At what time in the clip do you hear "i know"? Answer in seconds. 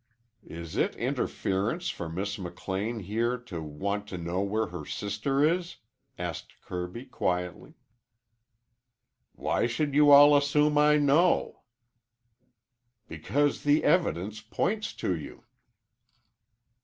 10.75-11.61